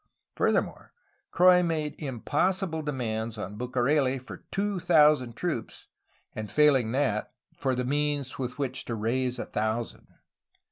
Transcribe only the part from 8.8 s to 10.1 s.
to raise a thousand.